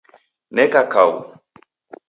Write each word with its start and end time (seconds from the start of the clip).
Neka 0.55 0.81
kau 0.93 1.11